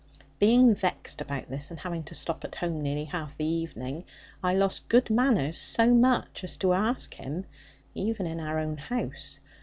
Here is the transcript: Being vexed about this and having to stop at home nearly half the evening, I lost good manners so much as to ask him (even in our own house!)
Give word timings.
Being 0.39 0.73
vexed 0.73 1.21
about 1.21 1.47
this 1.51 1.69
and 1.69 1.79
having 1.79 2.01
to 2.05 2.15
stop 2.15 2.43
at 2.43 2.55
home 2.55 2.81
nearly 2.81 3.05
half 3.05 3.37
the 3.37 3.45
evening, 3.45 4.03
I 4.43 4.55
lost 4.55 4.87
good 4.89 5.11
manners 5.11 5.59
so 5.59 5.93
much 5.93 6.43
as 6.43 6.57
to 6.57 6.73
ask 6.73 7.13
him 7.13 7.45
(even 7.93 8.25
in 8.25 8.39
our 8.39 8.57
own 8.57 8.77
house!) 8.77 9.39